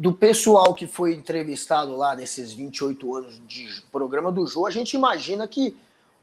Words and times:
do 0.00 0.14
pessoal 0.14 0.72
que 0.72 0.86
foi 0.86 1.12
entrevistado 1.12 1.94
lá 1.94 2.16
nesses 2.16 2.54
28 2.54 3.16
anos 3.16 3.42
de 3.46 3.82
programa 3.92 4.32
do 4.32 4.46
Jô, 4.46 4.64
a 4.64 4.70
gente 4.70 4.94
imagina 4.94 5.46
que 5.46 5.76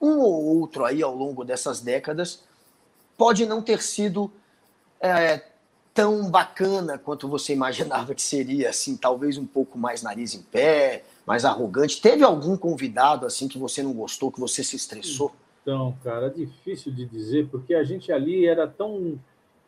um 0.00 0.20
ou 0.20 0.60
outro 0.60 0.84
aí 0.84 1.02
ao 1.02 1.12
longo 1.12 1.44
dessas 1.44 1.80
décadas 1.80 2.44
pode 3.18 3.44
não 3.44 3.60
ter 3.60 3.82
sido 3.82 4.30
é, 5.00 5.42
tão 5.92 6.30
bacana 6.30 6.96
quanto 6.96 7.26
você 7.26 7.52
imaginava 7.52 8.14
que 8.14 8.22
seria, 8.22 8.70
assim, 8.70 8.96
talvez 8.96 9.36
um 9.38 9.46
pouco 9.46 9.76
mais 9.76 10.04
nariz 10.04 10.34
em 10.34 10.42
pé, 10.42 11.02
mais 11.26 11.44
arrogante. 11.44 12.00
Teve 12.00 12.22
algum 12.22 12.56
convidado 12.56 13.26
assim 13.26 13.48
que 13.48 13.58
você 13.58 13.82
não 13.82 13.92
gostou, 13.92 14.30
que 14.30 14.38
você 14.38 14.62
se 14.62 14.76
estressou? 14.76 15.32
Então, 15.62 15.96
cara, 16.04 16.30
difícil 16.30 16.92
de 16.92 17.04
dizer, 17.06 17.48
porque 17.48 17.74
a 17.74 17.82
gente 17.82 18.12
ali 18.12 18.46
era 18.46 18.68
tão, 18.68 19.18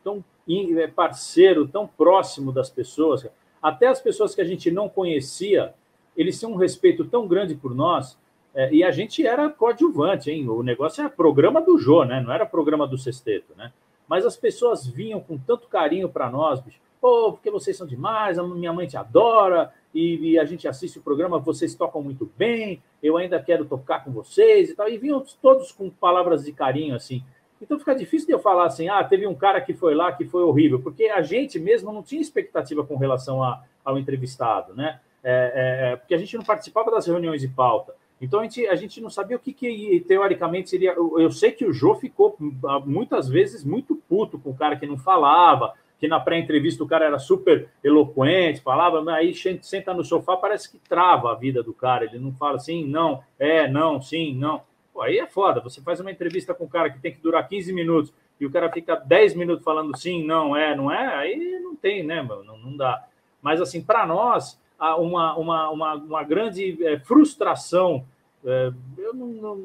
tão 0.04 0.24
é, 0.48 0.86
parceiro, 0.86 1.66
tão 1.66 1.88
próximo 1.88 2.52
das 2.52 2.70
pessoas. 2.70 3.26
Até 3.66 3.88
as 3.88 4.00
pessoas 4.00 4.32
que 4.32 4.40
a 4.40 4.44
gente 4.44 4.70
não 4.70 4.88
conhecia, 4.88 5.74
eles 6.16 6.38
tinham 6.38 6.52
um 6.52 6.56
respeito 6.56 7.04
tão 7.04 7.26
grande 7.26 7.56
por 7.56 7.74
nós, 7.74 8.16
é, 8.54 8.72
e 8.72 8.84
a 8.84 8.92
gente 8.92 9.26
era 9.26 9.50
coadjuvante, 9.50 10.30
hein? 10.30 10.48
O 10.48 10.62
negócio 10.62 11.00
era 11.00 11.10
programa 11.10 11.60
do 11.60 11.76
Jô, 11.76 12.04
né? 12.04 12.20
Não 12.20 12.32
era 12.32 12.46
programa 12.46 12.86
do 12.86 12.96
Sexteto, 12.96 13.56
né? 13.56 13.72
Mas 14.06 14.24
as 14.24 14.36
pessoas 14.36 14.86
vinham 14.86 15.18
com 15.18 15.36
tanto 15.36 15.66
carinho 15.66 16.08
para 16.08 16.30
nós, 16.30 16.60
bicho. 16.60 16.78
Pô, 17.00 17.32
porque 17.32 17.50
vocês 17.50 17.76
são 17.76 17.88
demais, 17.88 18.38
a 18.38 18.44
minha 18.44 18.72
mãe 18.72 18.86
te 18.86 18.96
adora, 18.96 19.74
e, 19.92 20.30
e, 20.30 20.38
a 20.38 20.44
gente 20.44 20.68
assiste 20.68 21.00
o 21.00 21.02
programa, 21.02 21.40
vocês 21.40 21.74
tocam 21.74 22.00
muito 22.00 22.30
bem, 22.38 22.80
eu 23.02 23.16
ainda 23.16 23.42
quero 23.42 23.64
tocar 23.64 24.04
com 24.04 24.12
vocês 24.12 24.70
e 24.70 24.76
tal. 24.76 24.88
E 24.88 24.96
vinham 24.96 25.24
todos 25.42 25.72
com 25.72 25.90
palavras 25.90 26.44
de 26.44 26.52
carinho, 26.52 26.94
assim. 26.94 27.24
Então 27.60 27.78
fica 27.78 27.94
difícil 27.94 28.26
de 28.26 28.32
eu 28.32 28.38
falar 28.38 28.66
assim, 28.66 28.88
ah, 28.88 29.02
teve 29.02 29.26
um 29.26 29.34
cara 29.34 29.60
que 29.60 29.74
foi 29.74 29.94
lá 29.94 30.12
que 30.12 30.24
foi 30.24 30.42
horrível, 30.42 30.80
porque 30.80 31.04
a 31.06 31.22
gente 31.22 31.58
mesmo 31.58 31.92
não 31.92 32.02
tinha 32.02 32.20
expectativa 32.20 32.84
com 32.84 32.96
relação 32.96 33.42
a, 33.42 33.62
ao 33.84 33.98
entrevistado, 33.98 34.74
né? 34.74 35.00
É, 35.22 35.88
é, 35.88 35.92
é 35.92 35.96
porque 35.96 36.14
a 36.14 36.18
gente 36.18 36.36
não 36.36 36.44
participava 36.44 36.90
das 36.90 37.06
reuniões 37.06 37.40
de 37.40 37.48
pauta. 37.48 37.94
Então 38.20 38.40
a 38.40 38.42
gente, 38.44 38.66
a 38.66 38.74
gente 38.74 39.00
não 39.00 39.10
sabia 39.10 39.36
o 39.36 39.40
que, 39.40 39.52
que 39.52 40.04
teoricamente 40.06 40.70
seria. 40.70 40.92
Eu 40.92 41.30
sei 41.30 41.52
que 41.52 41.64
o 41.64 41.72
Jô 41.72 41.94
ficou 41.94 42.36
muitas 42.84 43.28
vezes 43.28 43.64
muito 43.64 43.96
puto 44.08 44.38
com 44.38 44.50
o 44.50 44.56
cara 44.56 44.76
que 44.76 44.86
não 44.86 44.96
falava, 44.96 45.74
que 45.98 46.08
na 46.08 46.20
pré-entrevista 46.20 46.82
o 46.82 46.86
cara 46.86 47.06
era 47.06 47.18
super 47.18 47.68
eloquente, 47.82 48.60
falava, 48.60 49.02
mas 49.02 49.16
aí 49.16 49.60
senta 49.62 49.92
no 49.92 50.04
sofá, 50.04 50.36
parece 50.36 50.70
que 50.70 50.78
trava 50.78 51.32
a 51.32 51.34
vida 51.34 51.62
do 51.62 51.74
cara. 51.74 52.04
Ele 52.04 52.18
não 52.18 52.32
fala 52.32 52.56
assim, 52.56 52.86
não, 52.86 53.22
é, 53.38 53.68
não, 53.68 54.00
sim, 54.00 54.34
não. 54.34 54.62
Pô, 54.96 55.02
aí 55.02 55.18
é 55.18 55.26
foda. 55.26 55.60
Você 55.60 55.82
faz 55.82 56.00
uma 56.00 56.10
entrevista 56.10 56.54
com 56.54 56.64
um 56.64 56.68
cara 56.68 56.88
que 56.88 56.98
tem 56.98 57.12
que 57.12 57.20
durar 57.20 57.46
15 57.46 57.70
minutos 57.70 58.14
e 58.40 58.46
o 58.46 58.50
cara 58.50 58.72
fica 58.72 58.96
10 58.96 59.34
minutos 59.34 59.62
falando 59.62 59.94
sim, 59.94 60.24
não, 60.24 60.56
é, 60.56 60.74
não 60.74 60.90
é, 60.90 61.16
aí 61.16 61.60
não 61.60 61.76
tem, 61.76 62.02
né, 62.02 62.22
mano? 62.22 62.42
Não, 62.42 62.56
não 62.56 62.74
dá. 62.74 63.06
Mas, 63.42 63.60
assim, 63.60 63.82
para 63.82 64.06
nós, 64.06 64.58
uma, 64.80 65.36
uma, 65.36 65.68
uma, 65.68 65.94
uma 65.96 66.22
grande 66.24 66.82
é, 66.82 66.98
frustração. 66.98 68.06
É, 68.42 68.72
eu 68.96 69.12
não, 69.12 69.26
não, 69.26 69.56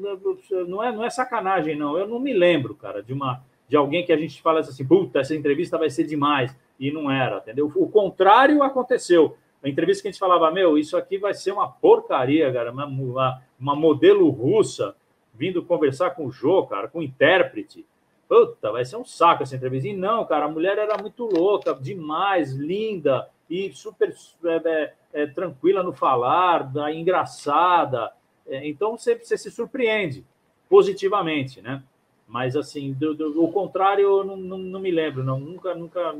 não, 0.66 0.82
é, 0.82 0.92
não 0.92 1.02
é 1.02 1.08
sacanagem, 1.08 1.76
não. 1.76 1.96
Eu 1.96 2.06
não 2.06 2.20
me 2.20 2.34
lembro, 2.34 2.74
cara, 2.74 3.02
de 3.02 3.14
uma 3.14 3.42
de 3.66 3.74
alguém 3.74 4.04
que 4.04 4.12
a 4.12 4.18
gente 4.18 4.42
fala 4.42 4.60
assim, 4.60 4.86
puta, 4.86 5.20
essa 5.20 5.34
entrevista 5.34 5.78
vai 5.78 5.88
ser 5.88 6.04
demais. 6.04 6.54
E 6.78 6.90
não 6.90 7.10
era, 7.10 7.38
entendeu? 7.38 7.72
O 7.74 7.88
contrário 7.88 8.62
aconteceu. 8.62 9.34
A 9.64 9.68
entrevista 9.68 10.02
que 10.02 10.08
a 10.08 10.10
gente 10.10 10.20
falava, 10.20 10.50
meu, 10.50 10.76
isso 10.76 10.94
aqui 10.94 11.16
vai 11.16 11.32
ser 11.32 11.52
uma 11.52 11.68
porcaria, 11.68 12.52
cara, 12.52 12.70
uma, 12.70 12.84
uma, 12.84 13.42
uma 13.58 13.74
modelo 13.74 14.28
russa 14.28 14.94
vindo 15.32 15.62
conversar 15.62 16.10
com 16.10 16.26
o 16.26 16.32
Jô, 16.32 16.66
cara, 16.66 16.88
com 16.88 16.98
o 16.98 17.02
intérprete. 17.02 17.84
Puta, 18.28 18.72
vai 18.72 18.84
ser 18.84 18.96
um 18.96 19.04
saco 19.04 19.42
essa 19.42 19.56
entrevista. 19.56 19.88
E 19.88 19.96
não, 19.96 20.24
cara, 20.24 20.46
a 20.46 20.50
mulher 20.50 20.78
era 20.78 20.96
muito 20.96 21.24
louca, 21.24 21.74
demais, 21.74 22.52
linda 22.52 23.28
e 23.48 23.70
super 23.72 24.14
é, 24.44 24.56
é, 24.64 24.94
é 25.12 25.26
tranquila 25.26 25.82
no 25.82 25.92
falar, 25.92 26.70
engraçada. 26.94 28.12
É, 28.46 28.66
então 28.66 28.96
você, 28.96 29.16
você 29.16 29.36
se 29.36 29.50
surpreende 29.50 30.24
positivamente, 30.68 31.60
né? 31.60 31.82
Mas, 32.26 32.56
assim, 32.56 32.94
do, 32.94 33.12
do, 33.12 33.44
o 33.44 33.52
contrário, 33.52 34.04
eu 34.04 34.24
não, 34.24 34.36
não, 34.38 34.56
não, 34.56 34.80
me 34.80 34.90
lembro, 34.90 35.22
não. 35.22 35.38
Nunca, 35.38 35.74
nunca. 35.74 36.14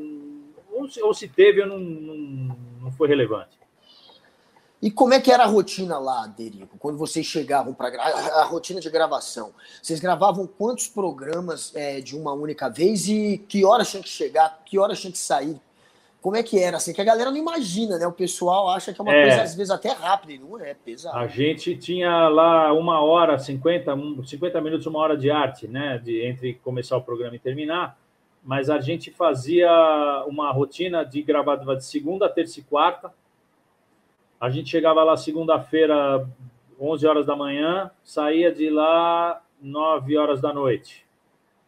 Ou 0.71 0.87
se, 0.87 1.03
ou 1.03 1.15
se 1.15 1.27
teve, 1.27 1.63
eu 1.63 1.67
não, 1.67 1.79
não, 1.79 2.57
não 2.83 2.93
foi 2.93 3.09
relevante. 3.09 3.59
E 4.83 4.91
como 4.91 5.15
é 5.15 5.21
que 5.21 5.31
era 5.31 5.45
a 5.45 5.47
rotina 5.47 5.97
lá, 5.97 6.27
Derico, 6.27 6.77
quando 6.77 6.99
vocês 6.99 7.25
chegavam 7.25 7.73
para 7.73 7.89
a, 8.03 8.45
rotina 8.45 8.81
de 8.81 8.91
gravação? 8.91 9.55
Vocês 9.81 10.01
gravavam 10.01 10.45
quantos 10.45 10.89
programas 10.89 11.73
é, 11.77 12.01
de 12.01 12.17
uma 12.17 12.33
única 12.33 12.69
vez 12.69 13.09
e 13.09 13.39
que 13.49 13.65
horas 13.65 13.89
tinha 13.91 14.03
que 14.03 14.09
chegar, 14.09 14.61
que 14.67 14.81
horas 14.81 15.01
tinha 15.01 15.13
que 15.13 15.19
sair? 15.19 15.61
como 16.23 16.37
é 16.37 16.43
que 16.43 16.57
era, 16.57 16.77
assim, 16.77 16.93
que 16.93 17.01
a 17.01 17.05
galera 17.05 17.33
não 17.33 17.37
imagina, 17.37 17.99
né? 17.99 18.07
O 18.07 18.13
pessoal 18.13 18.71
acha 18.71 18.93
que 18.93 19.01
é 19.01 19.03
uma 19.03 19.13
é, 19.13 19.23
coisa, 19.23 19.43
às 19.43 19.57
vezes, 19.57 19.73
até 19.73 19.91
rápida, 19.91 20.33
e 20.33 20.39
não 20.39 20.57
é, 20.61 20.73
pesado. 20.73 21.19
A 21.19 21.27
gente 21.27 21.77
tinha 21.77 22.29
lá 22.29 22.73
uma 22.73 23.01
hora, 23.01 23.37
50, 23.37 23.93
50 24.25 24.61
minutos, 24.61 24.87
uma 24.87 25.01
hora 25.01 25.17
de 25.17 25.33
arte, 25.33 25.67
né? 25.67 25.99
De, 25.99 26.25
entre 26.25 26.55
começar 26.63 26.97
o 26.97 27.03
programa 27.03 27.35
e 27.35 27.41
terminar, 27.41 27.99
mas 28.41 28.71
a 28.71 28.81
gente 28.81 29.11
fazia 29.11 29.69
uma 30.29 30.53
rotina 30.53 31.05
de 31.05 31.21
gravada 31.23 31.75
de 31.75 31.85
segunda, 31.85 32.29
terça 32.29 32.61
e 32.61 32.63
quarta. 32.63 33.13
A 34.43 34.51
gente 34.51 34.69
chegava 34.69 35.05
lá 35.05 35.17
segunda-feira, 35.17 36.29
11 36.81 37.07
horas 37.07 37.25
da 37.25 37.37
manhã, 37.37 37.93
saía 38.03 38.53
de 38.53 38.69
lá 38.69 39.41
9 39.63 40.19
horas 40.19 40.41
da 40.41 40.53
noite 40.53 41.07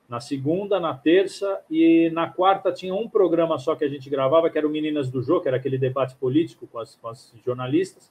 na 0.09 0.19
segunda, 0.19 0.81
na 0.81 0.93
terça 0.93 1.61
e 1.71 2.11
na 2.13 2.29
quarta 2.29 2.73
tinha 2.73 2.93
um 2.93 3.09
programa 3.09 3.61
só 3.61 3.77
que 3.77 3.85
a 3.85 3.89
gente 3.89 4.11
gravava, 4.11 4.51
que 4.51 4.59
era 4.59 4.67
o 4.67 4.71
Meninas 4.71 5.09
do 5.09 5.23
Jô, 5.23 5.41
que 5.41 5.47
era 5.47 5.57
aquele 5.57 5.79
debate 5.79 6.17
político 6.17 6.67
com 6.67 6.81
as, 6.81 6.97
com 6.97 7.07
as 7.07 7.33
jornalistas. 7.47 8.11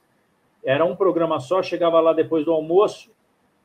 Era 0.64 0.82
um 0.86 0.96
programa 0.96 1.38
só, 1.40 1.62
chegava 1.62 2.00
lá 2.00 2.14
depois 2.14 2.42
do 2.42 2.50
almoço 2.50 3.10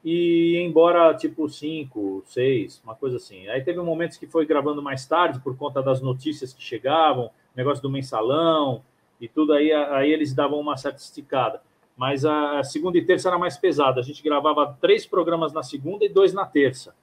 e 0.03 0.55
ia 0.55 0.61
embora 0.61 1.13
tipo 1.13 1.47
cinco, 1.47 2.21
seis, 2.25 2.81
uma 2.83 2.93
coisa 2.93 3.15
assim. 3.15 3.47
Aí 3.47 3.61
teve 3.61 3.79
momentos 3.79 4.17
que 4.17 4.27
foi 4.27 4.45
gravando 4.45 4.81
mais 4.81 5.05
tarde 5.05 5.39
por 5.39 5.55
conta 5.55 5.81
das 5.81 6.01
notícias 6.01 6.51
que 6.51 6.61
chegavam, 6.61 7.31
negócio 7.55 7.81
do 7.81 7.89
mensalão 7.89 8.83
e 9.19 9.27
tudo 9.27 9.53
aí, 9.53 9.71
aí 9.71 10.11
eles 10.11 10.33
davam 10.33 10.59
uma 10.59 10.77
certa 10.77 10.99
esticada. 10.99 11.61
Mas 11.97 12.23
a 12.23 12.63
segunda 12.63 12.97
e 12.97 13.05
terça 13.05 13.27
era 13.27 13.37
mais 13.37 13.57
pesada. 13.57 13.99
A 13.99 14.03
gente 14.03 14.23
gravava 14.23 14.77
três 14.79 15.05
programas 15.05 15.51
na 15.51 15.63
segunda 15.63 16.05
e 16.05 16.09
dois 16.09 16.33
na 16.33 16.45
terça 16.45 16.93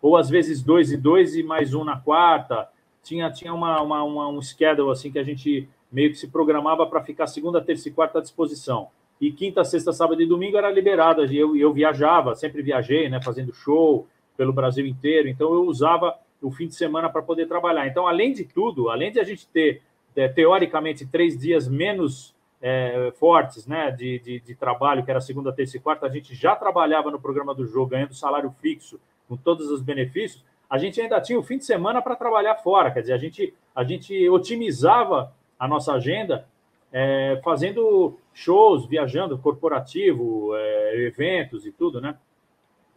ou 0.00 0.16
às 0.16 0.28
vezes 0.28 0.62
dois 0.62 0.92
e 0.92 0.96
dois 0.96 1.34
e 1.34 1.42
mais 1.42 1.74
um 1.74 1.84
na 1.84 1.98
quarta. 1.98 2.68
Tinha, 3.02 3.30
tinha 3.30 3.52
uma, 3.52 3.80
uma, 3.80 4.02
uma 4.02 4.28
um 4.28 4.40
schedule 4.42 4.90
assim 4.90 5.10
que 5.10 5.18
a 5.18 5.22
gente 5.22 5.68
meio 5.90 6.10
que 6.10 6.16
se 6.16 6.28
programava 6.28 6.86
para 6.86 7.02
ficar 7.02 7.26
segunda, 7.26 7.60
terça 7.60 7.88
e 7.88 7.92
quarta 7.92 8.18
à 8.18 8.22
disposição. 8.22 8.88
E 9.20 9.32
quinta, 9.32 9.64
sexta, 9.64 9.92
sábado 9.92 10.20
e 10.20 10.26
domingo 10.26 10.58
era 10.58 10.70
liberado. 10.70 11.24
Eu, 11.24 11.56
eu 11.56 11.72
viajava, 11.72 12.34
sempre 12.34 12.62
viajei, 12.62 13.08
né, 13.08 13.20
fazendo 13.22 13.54
show 13.54 14.06
pelo 14.36 14.52
Brasil 14.52 14.86
inteiro. 14.86 15.28
Então 15.28 15.52
eu 15.54 15.64
usava 15.64 16.16
o 16.42 16.50
fim 16.50 16.66
de 16.68 16.74
semana 16.74 17.08
para 17.08 17.22
poder 17.22 17.46
trabalhar. 17.46 17.86
Então, 17.86 18.06
além 18.06 18.32
de 18.32 18.44
tudo, 18.44 18.90
além 18.90 19.10
de 19.10 19.18
a 19.18 19.24
gente 19.24 19.48
ter 19.48 19.82
é, 20.16 20.28
teoricamente 20.28 21.06
três 21.06 21.38
dias 21.38 21.68
menos 21.68 22.34
é, 22.60 23.12
fortes 23.18 23.66
né, 23.66 23.90
de, 23.90 24.18
de, 24.18 24.40
de, 24.40 24.54
trabalho, 24.54 25.04
que 25.04 25.10
era 25.10 25.20
segunda, 25.20 25.52
terça 25.52 25.76
e 25.76 25.80
quarta, 25.80 26.06
a 26.06 26.08
gente 26.08 26.34
já 26.34 26.56
trabalhava 26.56 27.10
no 27.10 27.20
programa 27.20 27.54
do 27.54 27.66
jogo, 27.66 27.90
ganhando 27.90 28.14
salário 28.14 28.54
fixo 28.60 28.98
com 29.28 29.36
todos 29.36 29.70
os 29.70 29.82
benefícios, 29.82 30.44
a 30.68 30.78
gente 30.78 31.00
ainda 31.00 31.20
tinha 31.20 31.38
o 31.38 31.42
fim 31.42 31.58
de 31.58 31.64
semana 31.64 32.02
para 32.02 32.16
trabalhar 32.16 32.56
fora. 32.56 32.90
Quer 32.90 33.00
dizer, 33.00 33.12
a 33.12 33.18
gente, 33.18 33.54
a 33.74 33.84
gente 33.84 34.28
otimizava 34.28 35.32
a 35.58 35.68
nossa 35.68 35.92
agenda 35.92 36.46
é, 36.92 37.40
fazendo 37.44 38.18
shows, 38.32 38.86
viajando, 38.86 39.38
corporativo, 39.38 40.56
é, 40.56 41.06
eventos 41.06 41.66
e 41.66 41.72
tudo, 41.72 42.00
né? 42.00 42.16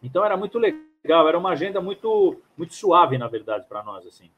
Então 0.01 0.23
era 0.23 0.37
muito 0.37 0.57
legal, 0.57 1.27
era 1.27 1.37
uma 1.37 1.51
agenda 1.51 1.79
muito, 1.81 2.37
muito 2.57 2.73
suave, 2.73 3.17
na 3.17 3.27
verdade, 3.27 3.65
para 3.67 3.83
nós, 3.83 4.05
assim. 4.07 4.29